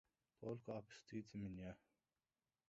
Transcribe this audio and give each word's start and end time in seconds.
–Только 0.39 0.79
отпустите 0.79 1.37
меня. 1.37 1.77